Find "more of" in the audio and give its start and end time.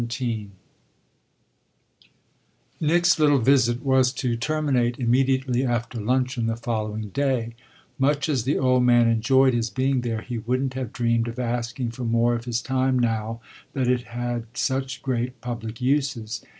12.03-12.45